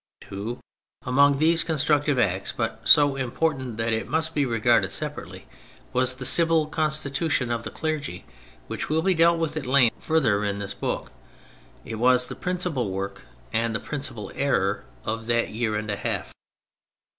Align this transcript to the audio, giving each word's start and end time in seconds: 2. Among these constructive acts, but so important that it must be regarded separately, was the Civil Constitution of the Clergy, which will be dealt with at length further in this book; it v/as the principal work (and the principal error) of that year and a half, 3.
2. 0.21 0.57
Among 1.05 1.37
these 1.37 1.63
constructive 1.63 2.17
acts, 2.17 2.51
but 2.51 2.81
so 2.83 3.15
important 3.15 3.77
that 3.77 3.93
it 3.93 4.09
must 4.09 4.33
be 4.33 4.47
regarded 4.47 4.91
separately, 4.91 5.47
was 5.93 6.15
the 6.15 6.25
Civil 6.25 6.65
Constitution 6.65 7.51
of 7.51 7.63
the 7.63 7.69
Clergy, 7.69 8.25
which 8.65 8.89
will 8.89 9.03
be 9.03 9.13
dealt 9.13 9.37
with 9.37 9.55
at 9.57 9.67
length 9.67 10.03
further 10.03 10.43
in 10.43 10.57
this 10.57 10.73
book; 10.73 11.11
it 11.85 11.97
v/as 11.97 12.25
the 12.25 12.35
principal 12.35 12.89
work 12.89 13.25
(and 13.53 13.75
the 13.75 13.79
principal 13.79 14.31
error) 14.33 14.85
of 15.05 15.27
that 15.27 15.49
year 15.49 15.75
and 15.75 15.91
a 15.91 15.97
half, 15.97 16.25
3. 16.25 16.31